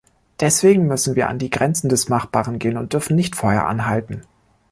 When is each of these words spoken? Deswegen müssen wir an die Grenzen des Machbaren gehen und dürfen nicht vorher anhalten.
Deswegen 0.39 0.87
müssen 0.87 1.13
wir 1.13 1.29
an 1.29 1.37
die 1.37 1.51
Grenzen 1.51 1.87
des 1.87 2.09
Machbaren 2.09 2.57
gehen 2.57 2.75
und 2.79 2.93
dürfen 2.93 3.15
nicht 3.15 3.35
vorher 3.35 3.67
anhalten. 3.67 4.23